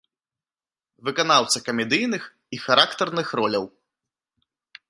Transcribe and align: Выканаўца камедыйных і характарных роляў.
Выканаўца 1.09 1.57
камедыйных 1.67 2.23
і 2.57 2.61
характарных 2.65 3.27
роляў. 3.41 3.65